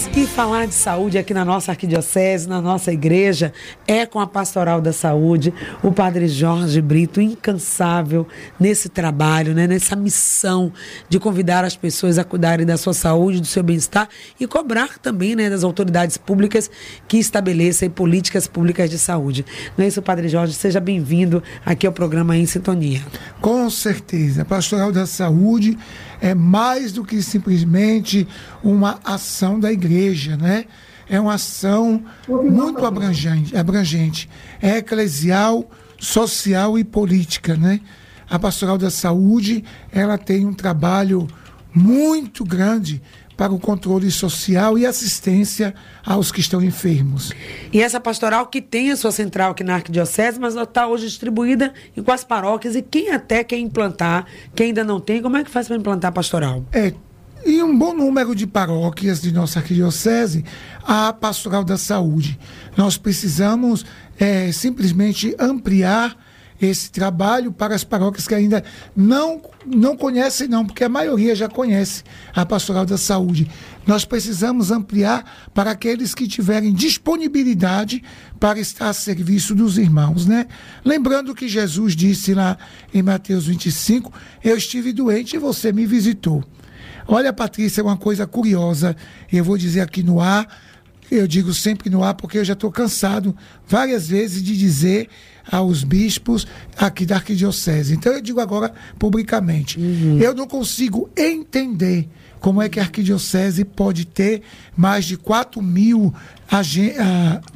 [0.00, 0.10] demais.
[0.16, 3.52] E falar de saúde aqui na nossa arquidiocese, na nossa igreja,
[3.86, 8.26] é com a Pastoral da Saúde, o Padre Jorge Brito, incansável
[8.58, 10.72] nesse trabalho, né, nessa missão
[11.08, 14.08] de convidar as pessoas a cuidarem da sua saúde, do seu bem-estar
[14.38, 16.70] e cobrar também né, das autoridades públicas
[17.08, 19.44] que estabeleçam políticas públicas de saúde.
[19.76, 20.54] Não é isso, Padre Jorge?
[20.54, 23.02] Seja bem-vindo aqui ao programa Em Sintonia.
[23.40, 24.42] Com certeza.
[24.42, 25.78] A Pastoral da Saúde
[26.20, 28.26] é mais do que simplesmente
[28.62, 30.66] uma ação da igreja, né?
[31.08, 34.28] É uma ação muito abrangente, abrangente.
[34.62, 37.80] É eclesial, social e política, né?
[38.28, 41.26] A Pastoral da Saúde, ela tem um trabalho
[41.74, 43.02] muito grande
[43.40, 47.32] para o controle social e assistência aos que estão enfermos.
[47.72, 51.06] E essa pastoral que tem a sua central aqui na Arquidiocese, mas ela está hoje
[51.06, 55.42] distribuída em quais paróquias e quem até quer implantar, quem ainda não tem, como é
[55.42, 56.66] que faz para implantar a pastoral?
[56.70, 56.92] É,
[57.46, 60.44] em um bom número de paróquias de nossa arquidiocese,
[60.82, 62.38] a pastoral da saúde.
[62.76, 63.86] Nós precisamos
[64.18, 66.14] é, simplesmente ampliar
[66.60, 68.62] esse trabalho para as paróquias que ainda
[68.94, 72.02] não, não conhecem, não, porque a maioria já conhece
[72.34, 73.50] a pastoral da saúde.
[73.86, 78.02] Nós precisamos ampliar para aqueles que tiverem disponibilidade
[78.38, 80.46] para estar a serviço dos irmãos, né?
[80.84, 82.58] Lembrando que Jesus disse lá
[82.92, 84.12] em Mateus 25:
[84.44, 86.44] Eu estive doente e você me visitou.
[87.08, 88.94] Olha, Patrícia, uma coisa curiosa,
[89.32, 90.46] eu vou dizer aqui no ar
[91.10, 93.36] eu digo sempre no ar porque eu já estou cansado
[93.66, 95.08] várias vezes de dizer
[95.50, 97.94] aos bispos aqui da arquidiocese.
[97.94, 99.78] Então eu digo agora publicamente.
[99.78, 100.18] Uhum.
[100.20, 104.42] Eu não consigo entender como é que a arquidiocese pode ter
[104.76, 106.14] mais de 4 mil uh,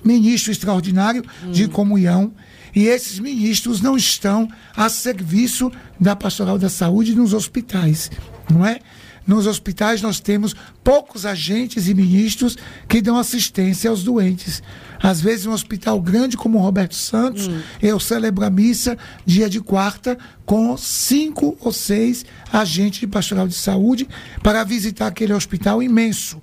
[0.04, 1.52] ministros extraordinários uhum.
[1.52, 2.32] de comunhão
[2.74, 8.10] e esses ministros não estão a serviço da pastoral da saúde nos hospitais,
[8.50, 8.80] não é?
[9.26, 12.56] Nos hospitais nós temos poucos agentes e ministros
[12.88, 14.62] que dão assistência aos doentes.
[15.02, 17.60] Às vezes, um hospital grande como o Roberto Santos, hum.
[17.82, 23.54] eu celebro a missa dia de quarta com cinco ou seis agentes de pastoral de
[23.54, 24.08] saúde
[24.42, 26.40] para visitar aquele hospital imenso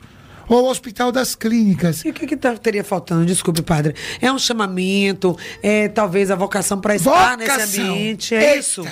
[0.51, 2.03] ou o Hospital das Clínicas.
[2.03, 3.25] E o que, que tá, teria faltando?
[3.25, 3.95] Desculpe, padre.
[4.19, 7.37] É um chamamento, é talvez a vocação para estar vocação.
[7.37, 8.59] nesse ambiente, é Eita.
[8.59, 8.85] isso?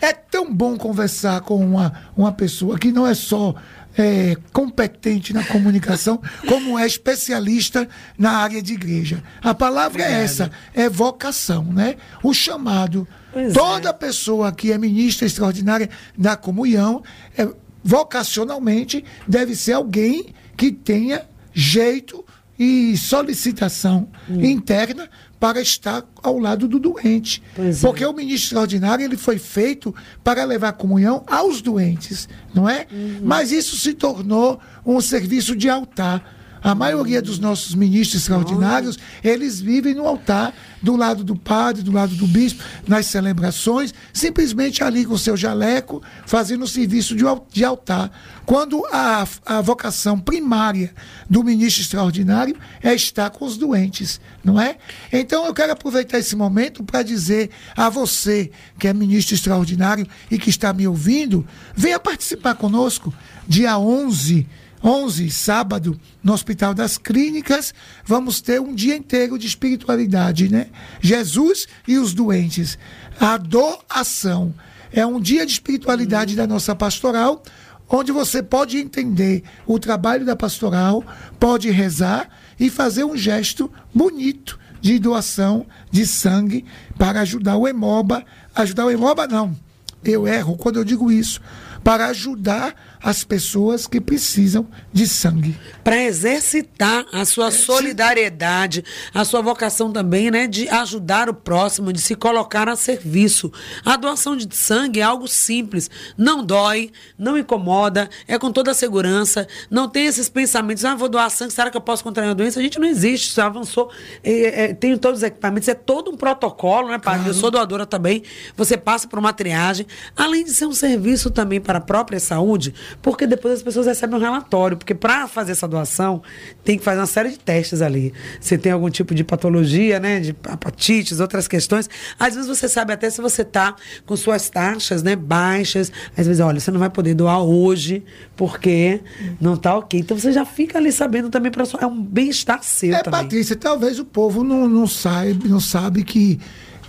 [0.00, 3.54] É tão bom conversar com uma, uma pessoa que não é só
[3.94, 6.18] é, competente na comunicação,
[6.48, 7.86] como é especialista
[8.16, 9.22] na área de igreja.
[9.42, 11.96] A palavra é essa, é vocação, né?
[12.22, 13.06] O chamado.
[13.30, 13.92] Pois Toda é.
[13.92, 17.02] pessoa que é ministra extraordinária da comunhão,
[17.36, 17.46] é,
[17.84, 22.24] vocacionalmente, deve ser alguém que tenha jeito
[22.56, 24.44] e solicitação hum.
[24.44, 27.42] interna para estar ao lado do doente.
[27.56, 27.80] Pois é.
[27.80, 28.08] Porque é.
[28.08, 29.92] o ministro extraordinário ele foi feito
[30.22, 32.86] para levar comunhão aos doentes, não é?
[32.92, 33.22] Uhum.
[33.24, 36.24] Mas isso se tornou um serviço de altar
[36.62, 41.92] a maioria dos nossos ministros extraordinários, eles vivem no altar, do lado do padre, do
[41.92, 47.16] lado do bispo, nas celebrações, simplesmente ali com o seu jaleco, fazendo o serviço
[47.50, 48.10] de altar.
[48.44, 50.92] Quando a, a vocação primária
[51.28, 54.76] do ministro extraordinário é estar com os doentes, não é?
[55.12, 60.38] Então eu quero aproveitar esse momento para dizer a você, que é ministro extraordinário e
[60.38, 63.12] que está me ouvindo, venha participar conosco,
[63.48, 64.46] dia 11
[64.82, 67.72] 11, sábado, no Hospital das Clínicas,
[68.04, 70.68] vamos ter um dia inteiro de espiritualidade, né?
[71.00, 72.78] Jesus e os doentes.
[73.20, 74.52] A doação
[74.92, 77.42] é um dia de espiritualidade da nossa pastoral,
[77.88, 81.04] onde você pode entender o trabalho da pastoral,
[81.38, 82.28] pode rezar
[82.58, 86.64] e fazer um gesto bonito de doação de sangue
[86.98, 88.24] para ajudar o hemoba.
[88.54, 89.56] Ajudar o hemoba, não.
[90.04, 91.40] Eu erro quando eu digo isso.
[91.84, 95.56] Para ajudar as pessoas que precisam de sangue.
[95.82, 102.00] Para exercitar a sua solidariedade, a sua vocação também, né, de ajudar o próximo, de
[102.00, 103.52] se colocar a serviço.
[103.84, 108.74] A doação de sangue é algo simples, não dói, não incomoda, é com toda a
[108.74, 112.34] segurança, não tem esses pensamentos, ah, vou doar sangue, será que eu posso contrair uma
[112.34, 112.60] doença?
[112.60, 113.90] A gente não existe, isso avançou,
[114.22, 117.20] é, é, tem todos os equipamentos, é todo um protocolo, né, padre?
[117.20, 117.30] Claro.
[117.30, 118.22] Eu sou doadora também,
[118.56, 119.86] você passa por uma triagem,
[120.16, 124.16] além de ser um serviço também para a própria saúde, porque depois as pessoas recebem
[124.16, 124.76] um relatório.
[124.76, 126.22] Porque para fazer essa doação,
[126.64, 128.12] tem que fazer uma série de testes ali.
[128.40, 130.20] Se tem algum tipo de patologia, né?
[130.20, 131.88] De apatites, outras questões.
[132.18, 133.74] Às vezes você sabe até se você está
[134.04, 135.92] com suas taxas né, baixas.
[136.16, 138.02] Às vezes, olha, você não vai poder doar hoje
[138.36, 139.00] porque
[139.40, 140.00] não está ok.
[140.00, 142.94] Então você já fica ali sabendo também para É um bem-estar seu.
[142.94, 143.22] É, também.
[143.22, 146.38] Patrícia, talvez o povo não, não, sabe, não sabe que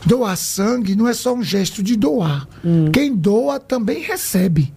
[0.05, 2.47] doar sangue não é só um gesto de doar.
[2.63, 2.91] Hum.
[2.91, 4.73] Quem doa também recebe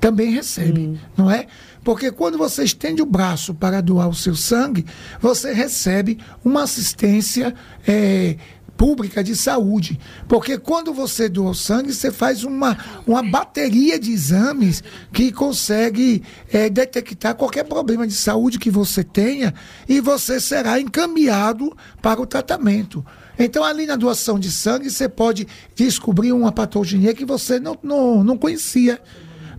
[0.00, 0.96] também recebe, hum.
[1.16, 1.46] não é?
[1.82, 4.84] Porque quando você estende o braço para doar o seu sangue,
[5.20, 7.54] você recebe uma assistência.
[7.86, 8.36] É,
[8.76, 9.98] pública de saúde.
[10.28, 12.76] Porque quando você doa o sangue, você faz uma,
[13.06, 14.82] uma bateria de exames
[15.12, 16.22] que consegue
[16.52, 19.54] é, detectar qualquer problema de saúde que você tenha
[19.88, 23.04] e você será encaminhado para o tratamento.
[23.38, 28.24] Então, ali na doação de sangue, você pode descobrir uma patologia que você não, não,
[28.24, 29.00] não conhecia.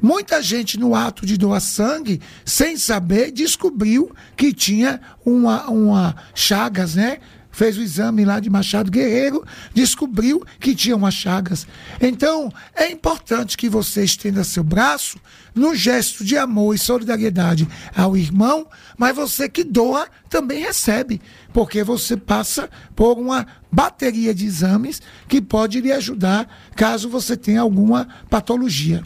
[0.02, 6.96] Muita gente no ato de doar sangue, sem saber, descobriu que tinha uma, uma chagas,
[6.96, 7.20] né?
[7.58, 11.66] fez o exame lá de Machado Guerreiro, descobriu que tinha umas chagas.
[12.00, 15.20] Então, é importante que você estenda seu braço
[15.56, 21.20] no gesto de amor e solidariedade ao irmão, mas você que doa também recebe,
[21.52, 27.62] porque você passa por uma bateria de exames que pode lhe ajudar caso você tenha
[27.62, 29.04] alguma patologia.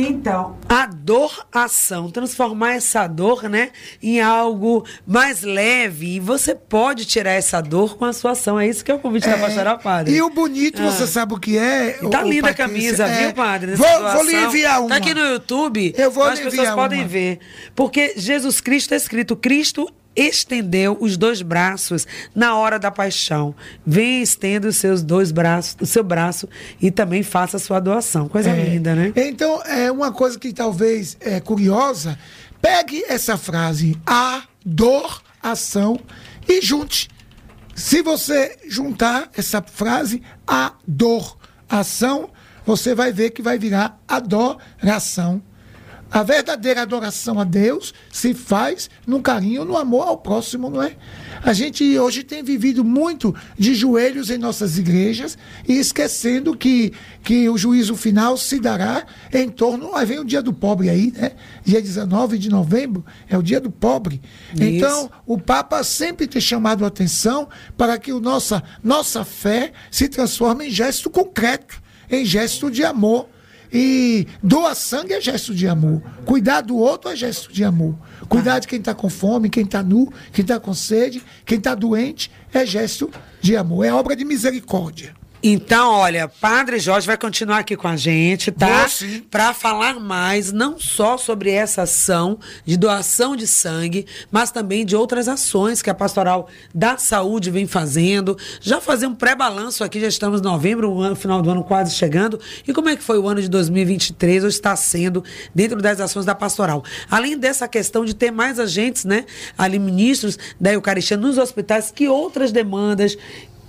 [0.00, 6.14] Então, a dor ação, transformar essa dor, né, em algo mais leve.
[6.14, 8.60] E você pode tirar essa dor com a sua ação.
[8.60, 10.14] É isso que é o convite é, da pastora Padre.
[10.14, 10.92] E o bonito, ah.
[10.92, 11.98] você sabe o que é?
[12.00, 13.74] E tá o, linda a camisa, é, viu, Padre?
[13.74, 14.90] Vou, vou, lhe enviar uma.
[14.90, 15.92] Tá aqui no YouTube.
[15.98, 17.40] Eu vou As pessoas podem ver.
[17.74, 23.54] Porque Jesus Cristo é escrito, Cristo estendeu os dois braços na hora da paixão.
[23.86, 26.48] Vem estenda os seus dois braços, o seu braço
[26.80, 28.28] e também faça a sua doação.
[28.28, 28.64] Coisa é.
[28.64, 29.12] linda, né?
[29.14, 32.18] Então, é uma coisa que talvez é curiosa.
[32.60, 35.98] Pegue essa frase, a dor, ação,
[36.48, 37.08] e junte.
[37.74, 41.38] Se você juntar essa frase, a dor,
[41.68, 42.30] ação,
[42.66, 45.40] você vai ver que vai virar adoração.
[46.10, 50.96] A verdadeira adoração a Deus se faz no carinho, no amor ao próximo, não é?
[51.42, 55.36] A gente hoje tem vivido muito de joelhos em nossas igrejas
[55.68, 59.94] e esquecendo que, que o juízo final se dará em torno.
[59.94, 61.32] Aí vem o dia do pobre aí, né?
[61.62, 64.20] Dia 19 de novembro é o dia do pobre.
[64.54, 64.64] Isso.
[64.64, 70.08] Então, o Papa sempre tem chamado a atenção para que o nossa, nossa fé se
[70.08, 71.80] transforme em gesto concreto,
[72.10, 73.28] em gesto de amor
[73.72, 76.02] e doar sangue é gesto de amor.
[76.24, 77.96] Cuidar do outro é gesto de amor.
[78.28, 81.74] Cuidar de quem está com fome, quem está nu, quem está com sede, quem está
[81.74, 83.10] doente, é gesto
[83.40, 83.84] de amor.
[83.84, 85.17] É obra de misericórdia.
[85.40, 88.88] Então, olha, Padre Jorge vai continuar aqui com a gente, tá?
[89.30, 94.96] Para falar mais, não só sobre essa ação de doação de sangue, mas também de
[94.96, 98.36] outras ações que a Pastoral da Saúde vem fazendo.
[98.60, 101.94] Já fazer um pré-balanço aqui, já estamos em novembro, o ano, final do ano quase
[101.94, 102.40] chegando.
[102.66, 105.22] E como é que foi o ano de 2023 ou está sendo
[105.54, 106.82] dentro das ações da Pastoral?
[107.08, 109.24] Além dessa questão de ter mais agentes, né,
[109.56, 113.16] ali ministros da Eucaristia nos hospitais, que outras demandas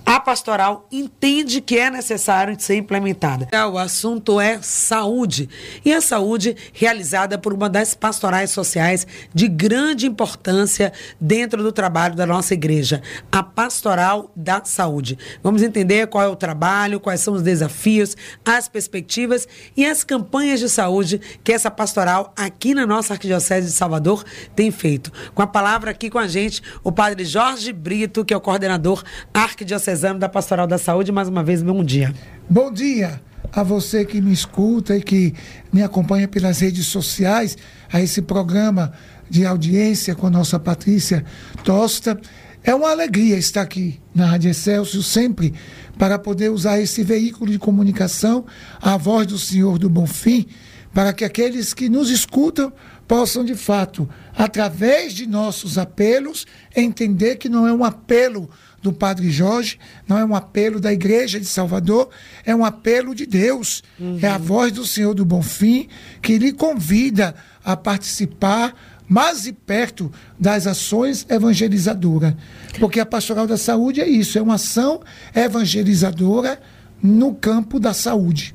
[0.05, 3.47] a pastoral entende que é necessário ser implementada.
[3.71, 5.47] O assunto é saúde.
[5.85, 10.91] E a saúde realizada por uma das pastorais sociais de grande importância
[11.21, 15.17] dentro do trabalho da nossa igreja, a Pastoral da Saúde.
[15.43, 19.47] Vamos entender qual é o trabalho, quais são os desafios, as perspectivas
[19.77, 24.23] e as campanhas de saúde que essa pastoral aqui na nossa Arquidiocese de Salvador
[24.55, 25.11] tem feito.
[25.35, 29.03] Com a palavra aqui com a gente, o padre Jorge Brito, que é o coordenador
[29.31, 31.11] arquidiocesano Diocesano da Pastoral da Saúde.
[31.11, 32.13] Mais uma vez, bom dia.
[32.47, 33.19] Bom dia
[33.51, 35.33] a você que me escuta e que
[35.73, 37.57] me acompanha pelas redes sociais,
[37.91, 38.93] a esse programa
[39.27, 41.25] de audiência com a nossa Patrícia
[41.63, 42.19] Tosta.
[42.63, 45.55] É uma alegria estar aqui na Rádio Excelsior sempre
[45.97, 48.45] para poder usar esse veículo de comunicação,
[48.79, 50.45] a voz do Senhor do Bonfim,
[50.93, 52.71] para que aqueles que nos escutam
[53.07, 58.47] possam, de fato, através de nossos apelos, entender que não é um apelo
[58.81, 62.09] do Padre Jorge, não é um apelo da Igreja de Salvador,
[62.45, 63.83] é um apelo de Deus.
[63.99, 64.19] Uhum.
[64.21, 65.87] É a voz do Senhor do Bonfim
[66.21, 68.73] que lhe convida a participar
[69.07, 72.35] mais e perto das ações evangelizadoras.
[72.79, 75.01] Porque a Pastoral da Saúde é isso, é uma ação
[75.35, 76.59] evangelizadora
[77.01, 78.53] no campo da saúde.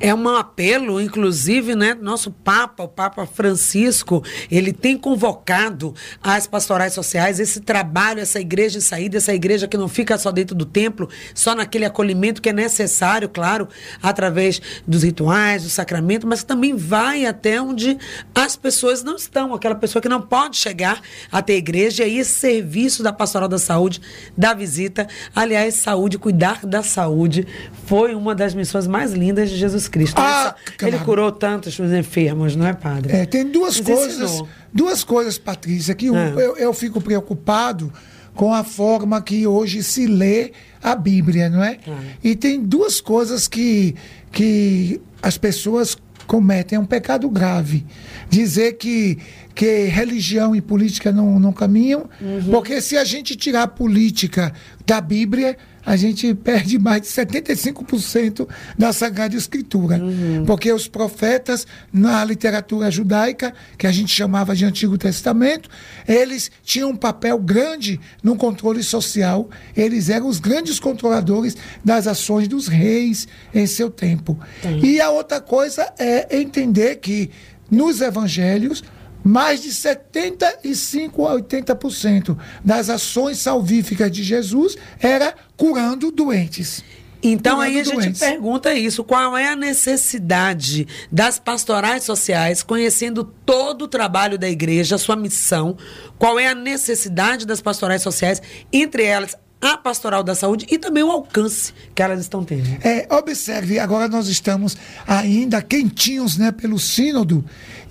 [0.00, 1.94] É um apelo, inclusive, né?
[1.94, 8.78] Nosso Papa, o Papa Francisco, ele tem convocado as pastorais sociais esse trabalho, essa igreja
[8.78, 12.48] de saída, essa igreja que não fica só dentro do templo, só naquele acolhimento que
[12.48, 13.68] é necessário, claro,
[14.02, 17.98] através dos rituais, do sacramento, mas também vai até onde
[18.34, 21.00] as pessoas não estão, aquela pessoa que não pode chegar
[21.30, 24.00] até a igreja, e aí esse serviço da pastoral da saúde,
[24.36, 27.46] da visita, aliás, saúde, cuidar da saúde,
[27.86, 30.18] foi uma das missões mais lindas de Jesus Cristo.
[30.18, 33.16] Ah, ele, curou tantos enfermos, não é, padre?
[33.16, 34.48] É, tem duas coisas, ensinou.
[34.72, 36.08] duas coisas, Patrícia, que é.
[36.08, 37.92] eu, eu fico preocupado
[38.34, 40.52] com a forma que hoje se lê
[40.82, 41.72] a Bíblia, não é?
[41.72, 41.78] é?
[42.24, 43.94] E tem duas coisas que,
[44.30, 47.84] que as pessoas cometem, é um pecado grave.
[48.30, 49.18] Dizer que,
[49.54, 52.44] que religião e política não, não caminham, uhum.
[52.50, 54.52] porque se a gente tirar a política
[54.92, 55.56] da Bíblia,
[55.86, 58.46] a gente perde mais de 75%
[58.76, 59.96] da Sagrada Escritura.
[59.96, 60.44] Uhum.
[60.44, 65.70] Porque os profetas, na literatura judaica, que a gente chamava de Antigo Testamento,
[66.06, 69.48] eles tinham um papel grande no controle social.
[69.74, 74.38] Eles eram os grandes controladores das ações dos reis em seu tempo.
[74.82, 77.30] E a outra coisa é entender que
[77.70, 78.84] nos evangelhos,
[79.24, 86.82] mais de 75 a 80% das ações salvíficas de Jesus era curando doentes.
[87.22, 93.82] Então aí a gente pergunta isso, qual é a necessidade das pastorais sociais, conhecendo todo
[93.82, 95.76] o trabalho da igreja, sua missão,
[96.18, 101.04] qual é a necessidade das pastorais sociais, entre elas a pastoral da saúde e também
[101.04, 102.68] o alcance que elas estão tendo.
[102.84, 104.76] É, observe, agora nós estamos
[105.06, 107.44] ainda quentinhos né, pelo sínodo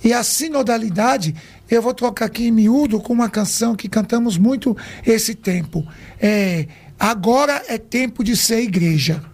[0.04, 1.34] e a sinodalidade,
[1.70, 4.76] eu vou trocar aqui em miúdo com uma canção que cantamos muito
[5.06, 5.86] esse tempo.
[6.20, 6.66] É,
[7.00, 9.24] agora é tempo de ser igreja.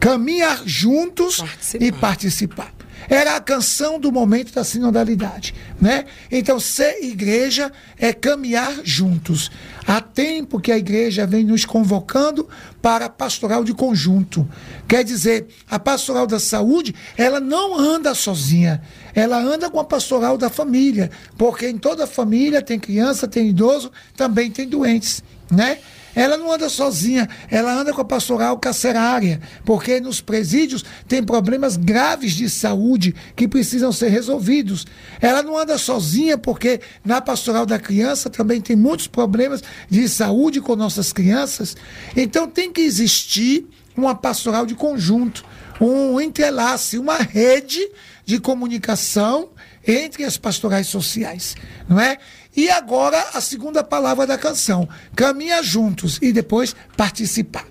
[0.00, 1.84] Caminhar juntos participar.
[1.84, 2.79] e participar.
[3.08, 6.04] Era a canção do momento da sinodalidade, né?
[6.30, 9.50] Então, ser igreja é caminhar juntos.
[9.86, 12.48] Há tempo que a igreja vem nos convocando
[12.80, 14.48] para a pastoral de conjunto.
[14.86, 18.82] Quer dizer, a pastoral da saúde, ela não anda sozinha.
[19.14, 23.90] Ela anda com a pastoral da família, porque em toda família tem criança, tem idoso,
[24.16, 25.78] também tem doentes, né?
[26.14, 31.76] Ela não anda sozinha, ela anda com a pastoral carcerária, porque nos presídios tem problemas
[31.76, 34.86] graves de saúde que precisam ser resolvidos.
[35.20, 40.60] Ela não anda sozinha, porque na pastoral da criança também tem muitos problemas de saúde
[40.60, 41.76] com nossas crianças.
[42.16, 45.44] Então tem que existir uma pastoral de conjunto,
[45.80, 47.80] um entrelace, uma rede
[48.24, 49.48] de comunicação
[49.86, 51.56] entre as pastorais sociais,
[51.88, 52.18] não é?
[52.56, 57.66] E agora a segunda palavra da canção: caminha juntos e depois participar.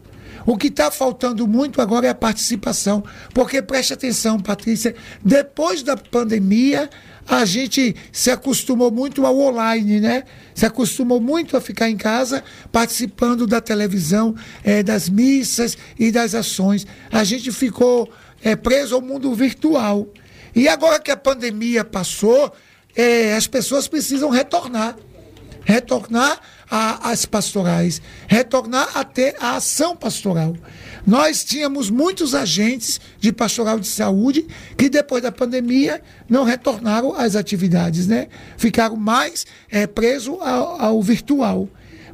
[0.45, 5.95] O que está faltando muito agora é a participação, porque preste atenção, Patrícia, depois da
[5.95, 6.89] pandemia,
[7.27, 10.23] a gente se acostumou muito ao online, né?
[10.55, 14.33] Se acostumou muito a ficar em casa participando da televisão,
[14.63, 16.87] é, das missas e das ações.
[17.11, 20.07] A gente ficou é, preso ao mundo virtual.
[20.55, 22.51] E agora que a pandemia passou,
[22.95, 24.95] é, as pessoas precisam retornar.
[25.65, 30.55] Retornar às pastorais, retornar a ter a ação pastoral.
[31.05, 37.35] Nós tínhamos muitos agentes de pastoral de saúde que depois da pandemia não retornaram às
[37.35, 38.27] atividades, né?
[38.57, 41.67] Ficaram mais é, presos ao, ao virtual.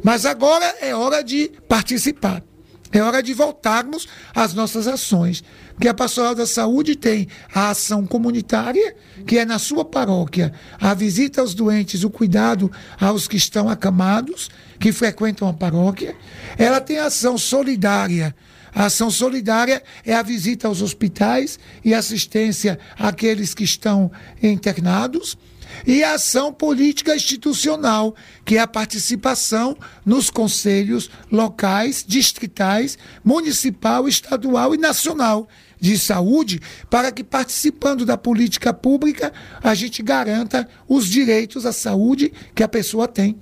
[0.03, 2.43] Mas agora é hora de participar.
[2.91, 5.43] É hora de voltarmos às nossas ações.
[5.75, 8.95] Porque a Pastoral da Saúde tem a ação comunitária,
[9.27, 14.49] que é na sua paróquia, a visita aos doentes, o cuidado aos que estão acamados,
[14.79, 16.15] que frequentam a paróquia.
[16.57, 18.33] Ela tem a ação solidária.
[18.73, 24.09] A ação solidária é a visita aos hospitais e assistência àqueles que estão
[24.41, 25.37] internados
[25.85, 28.15] e a ação política institucional,
[28.45, 35.47] que é a participação nos conselhos locais, distritais, municipal, estadual e nacional
[35.79, 39.31] de saúde, para que participando da política pública
[39.63, 43.37] a gente garanta os direitos à saúde que a pessoa tem.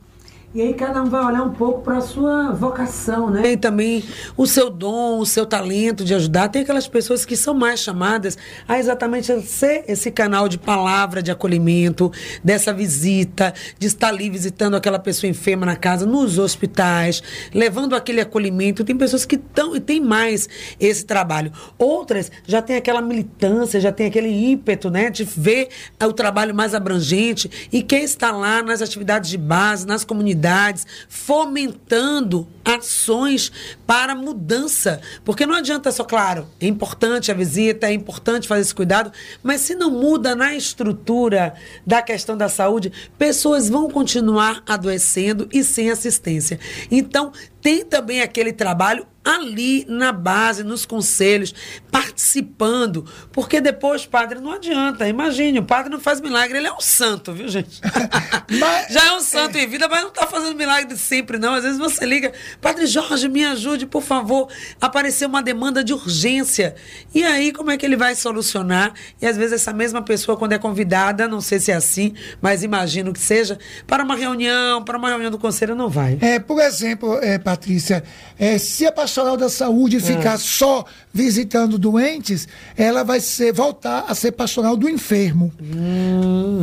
[0.55, 3.53] E aí cada um vai olhar um pouco para a sua vocação, né?
[3.53, 4.03] E também
[4.37, 6.47] o seu dom, o seu talento de ajudar.
[6.47, 11.31] Tem aquelas pessoas que são mais chamadas a exatamente ser esse canal de palavra de
[11.31, 12.11] acolhimento,
[12.43, 18.21] dessa visita, de estar ali visitando aquela pessoa enferma na casa, nos hospitais, levando aquele
[18.21, 18.83] acolhimento.
[18.83, 20.47] Tem pessoas que estão e tem mais
[20.79, 21.51] esse trabalho.
[21.79, 25.69] Outras já tem aquela militância, já tem aquele ímpeto, né, de ver
[25.99, 30.85] o trabalho mais abrangente e quem está lá nas atividades de base, nas comunidades comunidades,
[31.07, 33.51] fomentando ações
[33.87, 35.01] para mudança.
[35.23, 39.61] Porque não adianta só, claro, é importante a visita, é importante fazer esse cuidado, mas
[39.61, 41.53] se não muda na estrutura
[41.85, 46.59] da questão da saúde, pessoas vão continuar adoecendo e sem assistência.
[46.91, 47.31] Então,
[47.63, 51.53] tem também aquele trabalho ali na base, nos conselhos,
[51.89, 53.05] participando.
[53.31, 55.07] Porque depois, padre, não adianta.
[55.07, 57.79] Imagine, o padre não faz milagre, ele é um santo, viu, gente?
[58.59, 59.63] mas, Já é um santo é...
[59.63, 61.53] em vida, mas não está fazendo milagre sempre, não.
[61.53, 64.49] Às vezes você liga Padre Jorge, me ajude, por favor.
[64.81, 66.75] Apareceu uma demanda de urgência.
[67.13, 68.93] E aí, como é que ele vai solucionar?
[69.21, 72.63] E às vezes essa mesma pessoa, quando é convidada, não sei se é assim, mas
[72.63, 76.17] imagino que seja, para uma reunião, para uma reunião do conselho, não vai.
[76.19, 78.03] É, por exemplo, é, Patrícia,
[78.39, 80.83] é, se a pastoral da saúde ficar só
[81.13, 85.53] visitando doentes, ela vai ser voltar a ser pastoral do enfermo.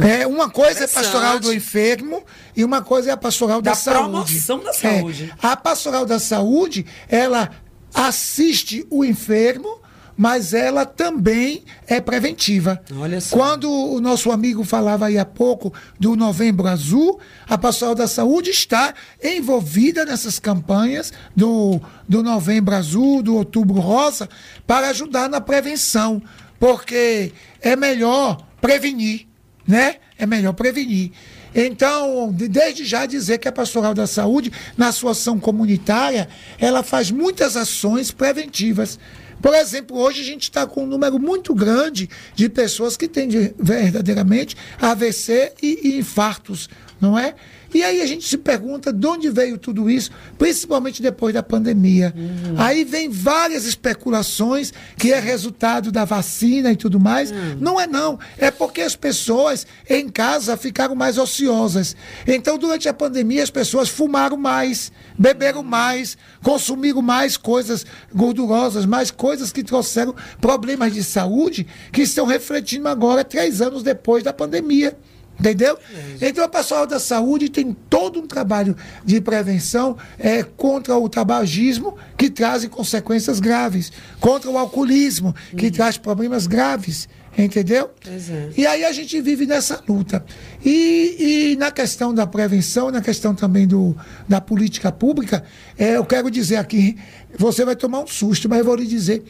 [0.04, 2.24] é, uma coisa é pastoral do enfermo
[2.56, 4.00] e uma coisa é a pastoral da, Da saúde.
[4.10, 5.32] promoção da É, saúde.
[5.40, 7.50] a pastoral da saúde, ela
[7.94, 9.78] assiste o enfermo,
[10.22, 12.78] mas ela também é preventiva.
[12.94, 13.34] Olha só.
[13.34, 18.50] Quando o nosso amigo falava aí há pouco do Novembro Azul, a pastoral da saúde
[18.50, 18.92] está
[19.24, 24.28] envolvida nessas campanhas do, do Novembro Azul, do Outubro Rosa,
[24.66, 26.20] para ajudar na prevenção,
[26.58, 29.26] porque é melhor prevenir,
[29.66, 29.96] né?
[30.18, 31.12] É melhor prevenir.
[31.54, 36.82] Então, de- desde já dizer que a Pastoral da Saúde, na sua ação comunitária, ela
[36.82, 38.98] faz muitas ações preventivas.
[39.40, 43.28] Por exemplo, hoje a gente está com um número muito grande de pessoas que têm
[43.28, 46.68] de- verdadeiramente AVC e, e infartos,
[47.00, 47.34] não é?
[47.72, 52.14] E aí a gente se pergunta de onde veio tudo isso, principalmente depois da pandemia.
[52.56, 57.32] Aí vem várias especulações que é resultado da vacina e tudo mais.
[57.60, 61.94] Não é não, é porque as pessoas em casa ficaram mais ociosas.
[62.26, 69.10] Então, durante a pandemia, as pessoas fumaram mais, beberam mais, consumiram mais coisas gordurosas, mais
[69.10, 74.96] coisas que trouxeram problemas de saúde que estão refletindo agora, três anos depois da pandemia.
[75.40, 75.78] Entendeu?
[76.20, 81.96] Então, a pastoral da saúde tem todo um trabalho de prevenção é, contra o tabagismo,
[82.16, 87.08] que traz consequências graves, contra o alcoolismo, que traz problemas graves.
[87.38, 87.90] Entendeu?
[88.02, 88.50] Pois é.
[88.56, 90.22] E aí a gente vive nessa luta.
[90.62, 93.96] E, e na questão da prevenção, na questão também do,
[94.28, 95.42] da política pública,
[95.78, 96.98] é, eu quero dizer aqui,
[97.38, 99.22] você vai tomar um susto, mas eu vou lhe dizer,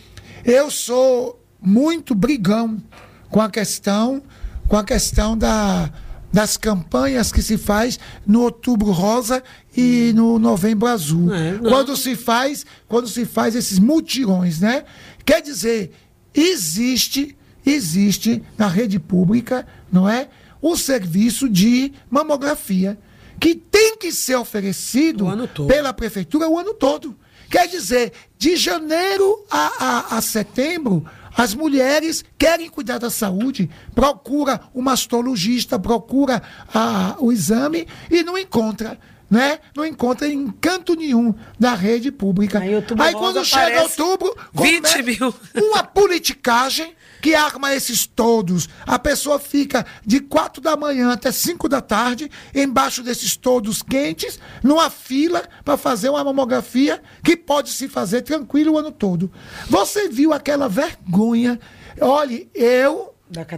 [0.44, 2.82] eu sou muito brigão
[3.28, 4.22] com a questão,
[4.70, 5.90] com a questão da,
[6.32, 9.42] das campanhas que se faz no Outubro Rosa
[9.76, 11.34] e no Novembro Azul.
[11.34, 14.84] É, quando se faz, quando se faz esses mutirões, né?
[15.26, 15.90] Quer dizer,
[16.32, 17.36] existe,
[17.66, 20.28] existe na rede pública, não é?
[20.62, 22.96] O serviço de mamografia
[23.40, 25.26] que tem que ser oferecido
[25.66, 27.16] pela prefeitura o ano todo.
[27.50, 29.72] Quer dizer, de janeiro a,
[30.14, 31.04] a, a setembro,
[31.36, 36.40] as mulheres querem cuidar da saúde, procura o mastologista, procura
[36.72, 38.98] a- o exame e não encontra.
[39.28, 39.60] Né?
[39.76, 42.58] Não encontra em canto nenhum da rede pública.
[42.58, 45.34] Aí Aí quando chega outubro, 20 come- mil.
[45.54, 48.68] uma politicagem que arma esses todos.
[48.86, 54.38] A pessoa fica de quatro da manhã até cinco da tarde, embaixo desses todos quentes,
[54.62, 59.30] numa fila para fazer uma mamografia que pode se fazer tranquilo o ano todo.
[59.68, 61.58] Você viu aquela vergonha?
[62.00, 63.14] Olhe, eu,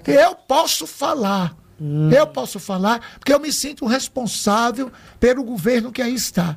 [0.06, 1.56] eu posso falar.
[2.14, 6.56] Eu posso falar, porque eu me sinto responsável pelo governo que aí está.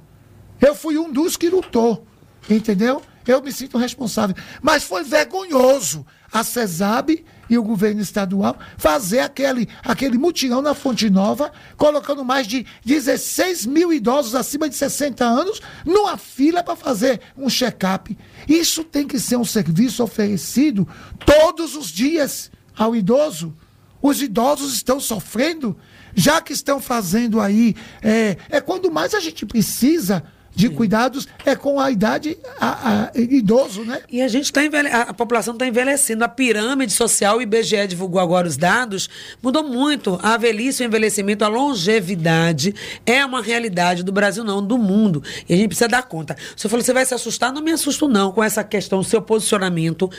[0.62, 2.06] Eu fui um dos que lutou,
[2.48, 3.02] entendeu?
[3.28, 4.36] Eu me sinto responsável.
[4.62, 11.10] Mas foi vergonhoso a CESAB e o governo estadual fazer aquele, aquele mutirão na Fonte
[11.10, 17.22] Nova, colocando mais de 16 mil idosos acima de 60 anos numa fila para fazer
[17.38, 18.18] um check-up.
[18.50, 20.86] Isso tem que ser um serviço oferecido
[21.26, 23.56] todos os dias ao idoso.
[24.02, 25.78] Os idosos estão sofrendo,
[26.14, 27.78] já que estão fazendo aí.
[28.04, 30.22] É, é quando mais a gente precisa
[30.56, 34.02] de cuidados, é com a idade a, a- idoso, né?
[34.10, 34.88] E a gente está envelhe...
[34.90, 36.24] a a população está envelhecendo.
[36.24, 39.10] A pirâmide social, o IBGE divulgou agora os dados,
[39.42, 40.20] mudou muito.
[40.24, 42.74] A velhice, o envelhecimento, a longevidade
[43.06, 45.24] é uma realidade do Brasil, não, do mundo.
[45.48, 46.36] E a gente precisa dar conta.
[46.56, 47.52] Você falou, você vai se assustar?
[47.54, 50.10] Não me assusto, não, com essa questão, seu posicionamento,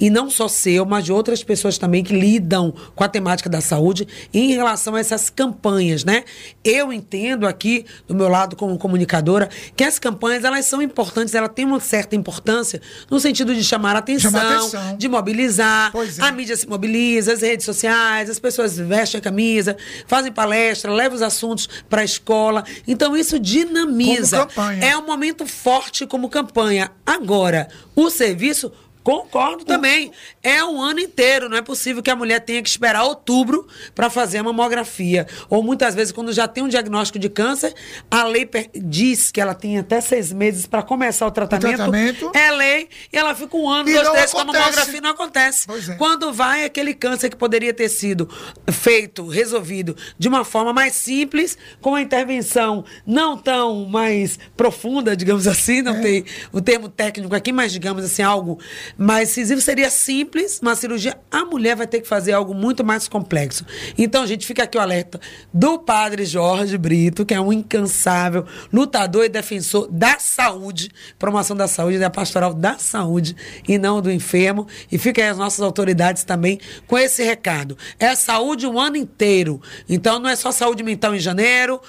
[0.00, 3.60] e não só seu, mas de outras pessoas também que lidam com a temática da
[3.60, 6.24] saúde em relação a essas campanhas, né?
[6.62, 11.50] Eu entendo aqui, do meu lado como comunicadora, que as campanhas, elas são importantes, elas
[11.54, 14.96] têm uma certa importância no sentido de chamar a atenção, Chamar atenção.
[14.96, 16.22] de mobilizar, é.
[16.22, 21.16] a mídia se mobiliza, as redes sociais, as pessoas vestem a camisa, fazem palestra, levam
[21.16, 22.64] os assuntos para a escola.
[22.86, 24.46] Então isso dinamiza.
[24.80, 26.90] É um momento forte como campanha.
[27.04, 28.72] Agora, o serviço
[29.06, 30.10] Concordo também.
[30.42, 31.48] É um ano inteiro.
[31.48, 35.28] Não é possível que a mulher tenha que esperar outubro para fazer a mamografia.
[35.48, 37.72] Ou muitas vezes, quando já tem um diagnóstico de câncer,
[38.10, 41.74] a lei diz que ela tem até seis meses para começar o tratamento.
[41.74, 42.32] o tratamento.
[42.34, 42.88] É lei.
[43.12, 45.68] E ela fica um ano, e dois, três com a mamografia não acontece.
[45.70, 45.94] É.
[45.94, 48.28] Quando vai aquele câncer que poderia ter sido
[48.72, 55.46] feito, resolvido de uma forma mais simples, com uma intervenção não tão mais profunda, digamos
[55.46, 56.00] assim, não é.
[56.00, 58.58] tem o termo técnico aqui, mas digamos assim, algo
[58.96, 63.06] mais incisivo, seria simples, uma cirurgia, a mulher vai ter que fazer algo muito mais
[63.08, 63.64] complexo.
[63.96, 65.20] Então, gente, fica aqui o alerta
[65.52, 71.68] do padre Jorge Brito, que é um incansável lutador e defensor da saúde, promoção da
[71.68, 73.36] saúde, da pastoral da saúde
[73.68, 74.66] e não do enfermo.
[74.90, 77.76] E fica aí as nossas autoridades também com esse recado.
[77.98, 79.60] É saúde o ano inteiro.
[79.88, 81.80] Então, não é só saúde mental em janeiro,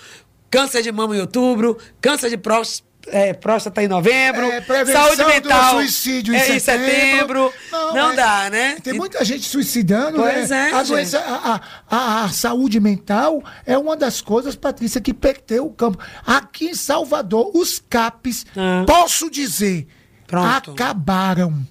[0.50, 5.76] câncer de mama em outubro, câncer de próstata é, próstata em novembro, é, saúde mental
[5.76, 6.86] suicídio em, é, setembro.
[6.86, 7.54] em setembro.
[7.72, 8.78] Não, não é, dá, né?
[8.84, 10.18] Tem muita gente suicidando.
[10.18, 10.70] Pois né?
[10.72, 10.74] é.
[10.74, 15.72] A, doença, a, a, a, saúde mental é uma das coisas, Patrícia, que perdeu o
[15.72, 15.98] campo.
[16.26, 18.84] Aqui em Salvador, os CAPs, ah.
[18.86, 19.88] posso dizer,
[20.26, 20.72] Pronto.
[20.72, 21.66] acabaram.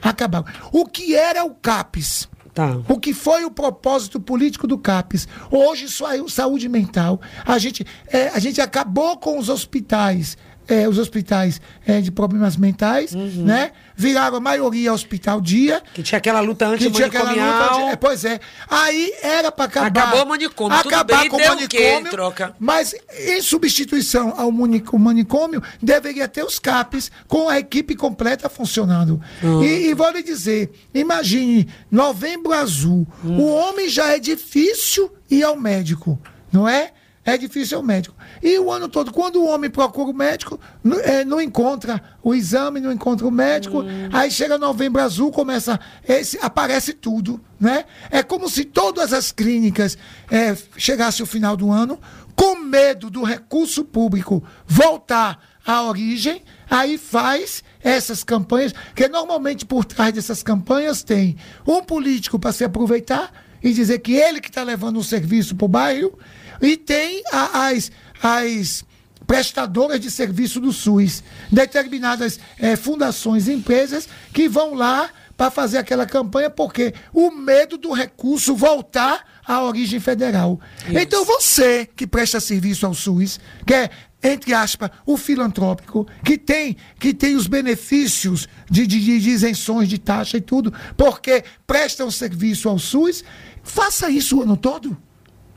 [0.00, 0.46] Acabaram.
[0.72, 2.28] O que era o CAPES?
[2.54, 2.76] Tá.
[2.88, 5.28] O que foi o propósito político do CAPES?
[5.48, 7.20] Hoje saiu saúde mental.
[7.44, 10.36] A gente, é, a gente acabou com os hospitais
[10.68, 13.44] é, os hospitais é, de problemas mentais, uhum.
[13.44, 13.72] né?
[13.96, 15.82] Viraram a maioria hospital dia.
[15.94, 17.88] Que tinha aquela luta antimanicomial.
[17.88, 18.38] É, pois é.
[18.68, 19.86] Aí era para acabar.
[19.88, 20.78] Acabou o manicômio.
[20.78, 22.10] Acabar bem, com o manicômio.
[22.10, 22.54] troca.
[22.60, 29.20] Mas em substituição ao manicômio, deveria ter os CAPs com a equipe completa funcionando.
[29.42, 29.64] Uhum.
[29.64, 33.06] E, e, vou lhe dizer, imagine, novembro azul.
[33.24, 33.40] Uhum.
[33.40, 36.20] O homem já é difícil ir ao médico,
[36.52, 36.92] não é?
[37.28, 38.16] É difícil o médico.
[38.42, 40.58] E o ano todo, quando o homem procura o médico,
[41.04, 44.08] é, não encontra o exame, não encontra o médico, hum.
[44.10, 45.78] aí chega novembro azul, começa.
[46.08, 47.84] Esse, aparece tudo, né?
[48.10, 49.98] É como se todas as clínicas
[50.30, 52.00] é, chegasse o final do ano,
[52.34, 59.84] com medo do recurso público voltar à origem, aí faz essas campanhas, que normalmente por
[59.84, 61.36] trás dessas campanhas tem
[61.66, 63.30] um político para se aproveitar
[63.62, 66.18] e dizer que ele que está levando um serviço para o bairro
[66.60, 67.90] e tem as,
[68.22, 68.84] as
[69.26, 75.78] prestadoras de serviço do SUS, determinadas é, fundações e empresas que vão lá para fazer
[75.78, 80.58] aquela campanha, porque o medo do recurso voltar à origem federal.
[80.88, 80.98] Isso.
[80.98, 83.90] Então você que presta serviço ao SUS, que é,
[84.20, 89.98] entre aspas, o filantrópico, que tem, que tem os benefícios de, de, de isenções de
[89.98, 93.22] taxa e tudo, porque presta um serviço ao SUS,
[93.62, 94.96] faça isso o ano todo.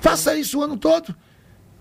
[0.01, 1.15] Faça isso o ano todo.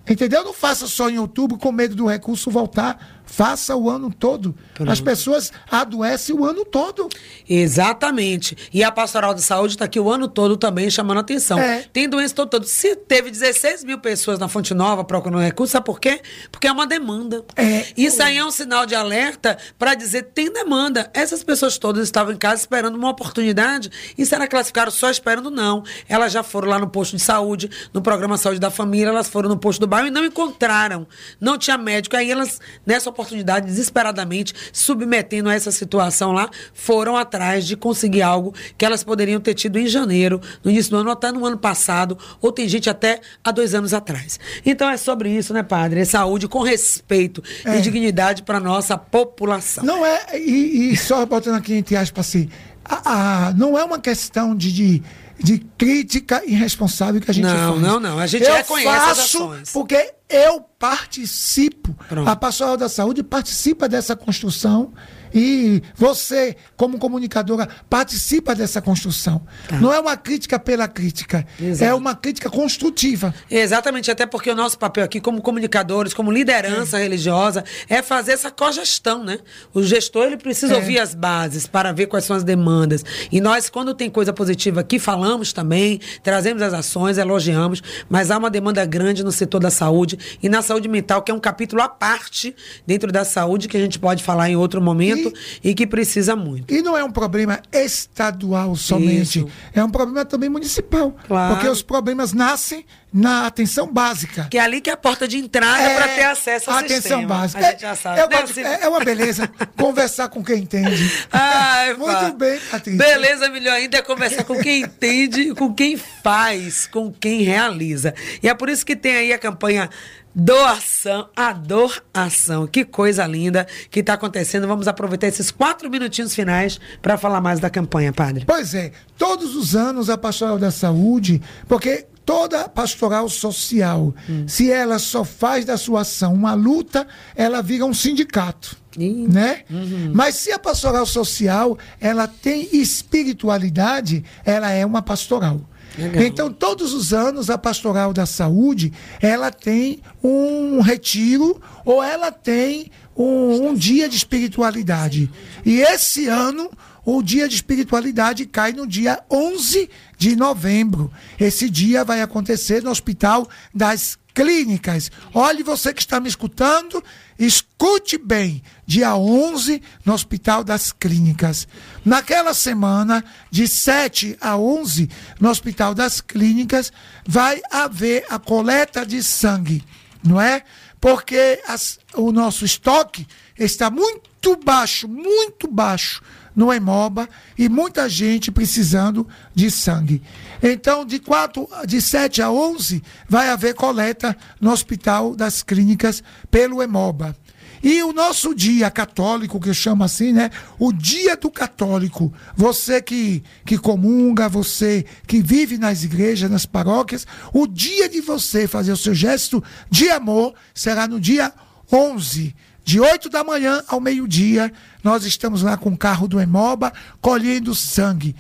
[0.09, 0.45] Entendeu?
[0.45, 3.20] Não faça só em outubro com medo do recurso voltar.
[3.31, 4.55] Faça o ano todo.
[4.75, 4.91] Pronto.
[4.91, 7.09] As pessoas adoecem o ano todo.
[7.49, 8.57] Exatamente.
[8.73, 11.57] E a Pastoral de Saúde está aqui o ano todo também chamando atenção.
[11.57, 11.85] É.
[11.93, 12.67] Tem doença todo, todo.
[12.67, 16.21] Se teve 16 mil pessoas na Fonte Nova procurando recurso, sabe por quê?
[16.51, 17.45] Porque é uma demanda.
[17.55, 17.87] É.
[17.97, 21.09] Isso aí é um sinal de alerta para dizer tem demanda.
[21.15, 23.91] Essas pessoas todas estavam em casa esperando uma oportunidade.
[24.19, 25.53] E será que elas ficaram só esperando?
[25.53, 25.85] Não.
[26.09, 29.49] Elas já foram lá no posto de saúde, no programa Saúde da Família, elas foram
[29.49, 31.07] no posto do bairro e não encontraram.
[31.41, 32.17] Não tinha médico.
[32.17, 38.23] Aí elas, nessa oportunidade, oportunidade, desesperadamente, submetendo a essa situação lá, foram atrás de conseguir
[38.23, 41.59] algo que elas poderiam ter tido em janeiro, no início do ano, até no ano
[41.59, 44.39] passado, ou tem gente até há dois anos atrás.
[44.65, 46.01] Então é sobre isso, né, padre?
[46.01, 47.77] É saúde com respeito é.
[47.77, 49.85] e dignidade para nossa população.
[49.85, 52.49] Não é, e, e só botando aqui entre aspas assim,
[52.85, 55.03] a, a, não é uma questão de, de
[55.43, 57.83] de crítica irresponsável que a gente não, faz.
[57.83, 58.19] Não, não, não.
[58.19, 59.73] A gente eu reconhece faço as ações.
[59.73, 61.97] porque eu participo.
[62.09, 62.29] Pronto.
[62.29, 64.93] A Pastoral da Saúde participa dessa construção
[65.33, 69.43] e você, como comunicadora, participa dessa construção.
[69.69, 69.77] Tá.
[69.77, 71.91] Não é uma crítica pela crítica, Exato.
[71.91, 73.35] é uma crítica construtiva.
[73.51, 77.03] Exatamente, até porque o nosso papel aqui, como comunicadores, como liderança é.
[77.03, 79.39] religiosa, é fazer essa cogestão, né?
[79.73, 80.77] O gestor ele precisa é.
[80.77, 83.05] ouvir as bases para ver quais são as demandas.
[83.31, 88.39] E nós, quando tem coisa positiva aqui, falamos também, trazemos as ações, elogiamos, mas há
[88.39, 91.83] uma demanda grande no setor da saúde e na saúde mental, que é um capítulo
[91.83, 92.55] à parte
[92.87, 95.20] dentro da saúde que a gente pode falar em outro momento e,
[95.63, 96.73] e que precisa muito.
[96.73, 99.49] E não é um problema estadual somente, Isso.
[99.73, 101.17] é um problema também municipal.
[101.27, 101.55] Claro.
[101.55, 104.47] Porque os problemas nascem na atenção básica.
[104.51, 107.19] Que é ali que é a porta de entrada é, para ter acesso ao atenção
[107.19, 107.27] sistema.
[107.27, 107.67] básica.
[107.67, 108.21] A gente já sabe.
[108.21, 111.11] É, é, é uma beleza conversar com quem entende.
[111.33, 112.31] Ai, Muito pá.
[112.31, 112.99] bem, Patrícia.
[112.99, 118.15] Beleza melhor ainda é conversar com quem entende, com quem faz, com quem realiza.
[118.43, 119.91] E é por isso que tem aí a campanha
[120.35, 122.67] Doação, adoração.
[122.67, 124.67] Que coisa linda que está acontecendo.
[124.67, 128.45] Vamos aproveitar esses quatro minutinhos finais para falar mais da campanha, padre.
[128.47, 134.47] Pois é, todos os anos a Pastoral da Saúde, porque toda pastoral social, hum.
[134.47, 138.77] se ela só faz da sua ação uma luta, ela vira um sindicato.
[138.97, 139.63] Né?
[139.71, 140.13] Uhum.
[140.15, 145.61] Mas se a pastoral social ela tem espiritualidade, ela é uma pastoral.
[145.99, 146.23] Legal.
[146.23, 152.91] Então, todos os anos, a Pastoral da Saúde, ela tem um retiro ou ela tem
[153.17, 155.31] um, um dia de espiritualidade.
[155.65, 156.71] E esse ano,
[157.05, 161.11] o dia de espiritualidade cai no dia 11 de novembro.
[161.39, 165.11] Esse dia vai acontecer no Hospital das Clínicas.
[165.35, 167.03] Olhe você que está me escutando,
[167.47, 168.63] escute bem.
[168.87, 171.67] Dia 11, no Hospital das Clínicas.
[172.05, 175.09] Naquela semana, de 7 a 11,
[175.41, 176.93] no Hospital das Clínicas,
[177.27, 179.85] vai haver a coleta de sangue,
[180.23, 180.63] não é?
[181.01, 183.27] Porque as, o nosso estoque
[183.59, 186.23] está muito baixo, muito baixo
[186.55, 190.23] no Hemoba e muita gente precisando de sangue.
[190.63, 196.83] Então, de, 4, de 7 a 11, vai haver coleta no Hospital das Clínicas pelo
[196.83, 197.37] Hemoba.
[197.83, 200.51] E o nosso dia católico, que eu chamo assim, né?
[200.79, 202.33] O dia do católico.
[202.55, 208.69] Você que, que comunga, você que vive nas igrejas, nas paróquias, o dia de você
[208.69, 211.53] fazer o seu gesto de amor será no dia
[211.91, 216.93] 11 de 8 da manhã ao meio-dia, nós estamos lá com o carro do Hemoba
[217.21, 218.35] colhendo sangue.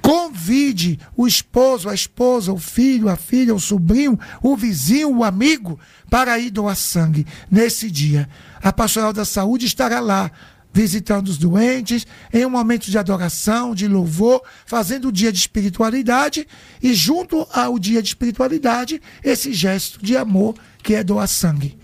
[0.00, 5.80] Convide o esposo, a esposa, o filho, a filha, o sobrinho, o vizinho, o amigo
[6.08, 8.28] para ir doar sangue nesse dia.
[8.62, 10.30] A Pastoral da Saúde estará lá
[10.76, 16.46] visitando os doentes, em um momento de adoração, de louvor, fazendo o dia de espiritualidade
[16.82, 21.78] e junto ao dia de espiritualidade, esse gesto de amor que é doar sangue.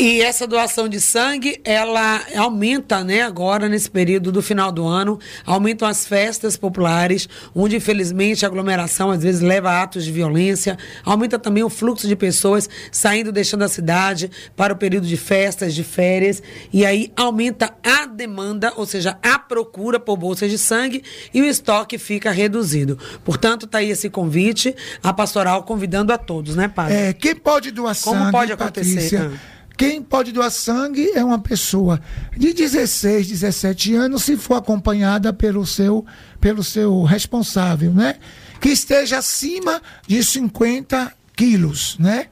[0.00, 5.18] E essa doação de sangue, ela aumenta, né, agora nesse período do final do ano,
[5.44, 10.78] aumentam as festas populares, onde infelizmente a aglomeração às vezes leva a atos de violência,
[11.04, 15.74] aumenta também o fluxo de pessoas saindo, deixando a cidade para o período de festas,
[15.74, 21.04] de férias, e aí aumenta a demanda, ou seja, a procura por bolsas de sangue
[21.34, 22.98] e o estoque fica reduzido.
[23.22, 26.94] Portanto, está aí esse convite, a pastoral convidando a todos, né, padre?
[26.94, 28.94] É, quem pode doar Como sangue, pode acontecer?
[28.94, 29.59] Patrícia.
[29.80, 32.02] Quem pode doar sangue é uma pessoa
[32.36, 36.04] de 16, 17 anos, se for acompanhada pelo seu,
[36.38, 38.16] pelo seu responsável, né?
[38.60, 42.26] Que esteja acima de 50 quilos, né?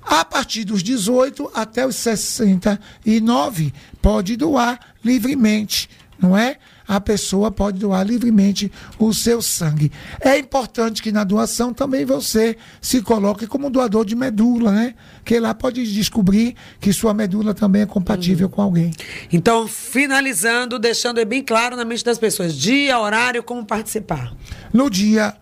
[0.00, 6.56] A partir dos 18 até os 69, pode doar livremente, não é?
[6.92, 9.90] A pessoa pode doar livremente o seu sangue.
[10.20, 14.94] É importante que na doação também você se coloque como doador de medula, né?
[15.24, 18.52] Que lá pode descobrir que sua medula também é compatível uhum.
[18.52, 18.90] com alguém.
[19.32, 24.36] Então, finalizando, deixando bem claro na mente das pessoas, dia, horário, como participar.
[24.70, 25.34] No dia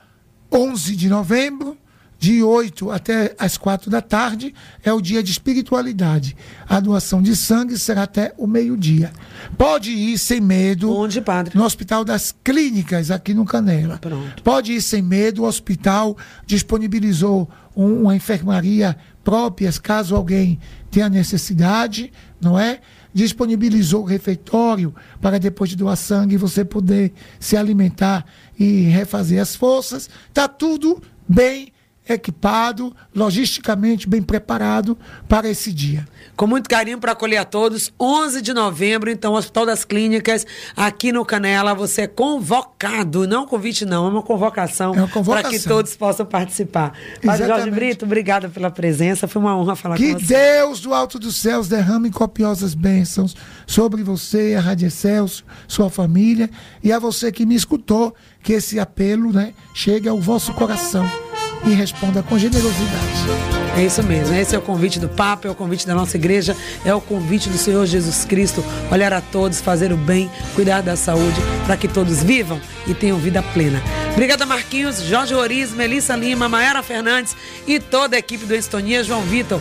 [0.53, 1.77] 11 de novembro,
[2.21, 4.55] de 8 até as 4 da tarde,
[4.85, 6.37] é o dia de espiritualidade.
[6.69, 9.11] A doação de sangue será até o meio-dia.
[9.57, 10.95] Pode ir sem medo.
[10.95, 11.57] Onde, padre?
[11.57, 13.97] No Hospital das Clínicas, aqui no Canela.
[13.97, 14.43] Pronto.
[14.43, 15.45] Pode ir sem medo.
[15.45, 22.81] O hospital disponibilizou um, uma enfermaria própria, caso alguém tenha necessidade, não é?
[23.15, 28.27] Disponibilizou o refeitório para depois de doar sangue você poder se alimentar
[28.59, 30.11] e refazer as forças.
[30.29, 31.73] Está tudo bem
[32.15, 34.97] equipado, logisticamente bem preparado
[35.29, 36.07] para esse dia.
[36.37, 40.47] Com muito carinho para acolher a todos, 11 de novembro, então, Hospital das Clínicas,
[40.77, 45.43] aqui no Canela, você é convocado, não convite não, é uma convocação, é convocação.
[45.43, 46.93] para que todos possam participar.
[47.25, 50.27] Padre Jorge Brito, obrigada pela presença, foi uma honra falar que com você.
[50.27, 55.91] Que Deus do alto dos céus derrame copiosas bênçãos sobre você, a Rádio Celso, sua
[55.91, 56.49] família,
[56.83, 61.30] e a você que me escutou, que esse apelo né, chegue ao vosso coração
[61.65, 63.51] e responda com generosidade.
[63.77, 66.57] É isso mesmo, esse é o convite do Papa, é o convite da nossa igreja,
[66.85, 70.97] é o convite do Senhor Jesus Cristo, olhar a todos, fazer o bem, cuidar da
[70.97, 73.81] saúde, para que todos vivam e tenham vida plena.
[74.13, 79.23] Obrigada, Marquinhos, Jorge Oriz, Melissa Lima, Maera Fernandes e toda a equipe do Estonia, João
[79.23, 79.61] Vitor.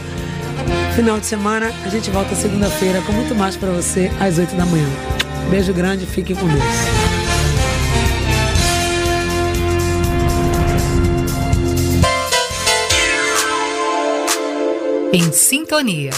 [0.96, 4.66] Final de semana, a gente volta segunda-feira com muito mais para você às 8 da
[4.66, 4.88] manhã.
[5.50, 7.29] Beijo grande, fiquem com Deus.
[15.12, 16.12] Em sintonia